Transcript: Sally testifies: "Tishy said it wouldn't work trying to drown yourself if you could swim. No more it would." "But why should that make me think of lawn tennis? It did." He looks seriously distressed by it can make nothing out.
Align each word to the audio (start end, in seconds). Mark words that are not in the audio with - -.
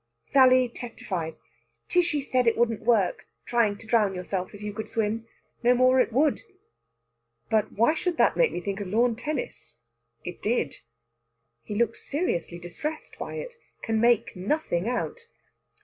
Sally 0.23 0.67
testifies: 0.67 1.43
"Tishy 1.87 2.23
said 2.23 2.47
it 2.47 2.57
wouldn't 2.57 2.81
work 2.81 3.27
trying 3.45 3.77
to 3.77 3.85
drown 3.85 4.15
yourself 4.15 4.55
if 4.55 4.61
you 4.63 4.73
could 4.73 4.89
swim. 4.89 5.27
No 5.61 5.75
more 5.75 5.99
it 5.99 6.11
would." 6.11 6.41
"But 7.51 7.73
why 7.73 7.93
should 7.93 8.17
that 8.17 8.35
make 8.35 8.51
me 8.51 8.61
think 8.61 8.79
of 8.79 8.87
lawn 8.87 9.15
tennis? 9.15 9.75
It 10.23 10.41
did." 10.41 10.77
He 11.61 11.75
looks 11.75 12.01
seriously 12.03 12.57
distressed 12.57 13.19
by 13.19 13.35
it 13.35 13.53
can 13.83 14.01
make 14.01 14.35
nothing 14.35 14.87
out. 14.89 15.27